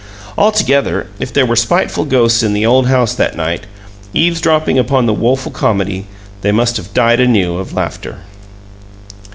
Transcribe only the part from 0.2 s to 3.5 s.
Altogether, if there were spiteful ghosts in the old house that